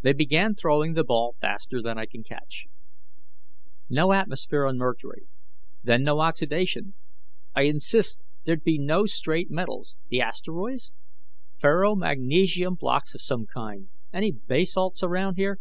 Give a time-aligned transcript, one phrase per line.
[0.00, 2.66] They began throwing the ball faster than I could catch:
[3.88, 5.28] "No atmosphere on Mercury,
[5.80, 6.94] then no oxidation;
[7.54, 9.96] I insist there'd be no straight metals....
[10.08, 10.92] The asteroids?
[11.60, 15.60] Ferromagnesian blocks of some kind any basalts around here?...